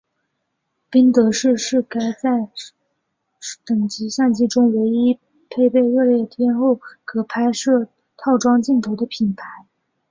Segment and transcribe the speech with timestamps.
[0.89, 1.99] 宾得士是在该
[3.63, 6.73] 等级相机中唯一配备恶劣天候
[7.05, 9.45] 可拍摄套装镜头的品牌。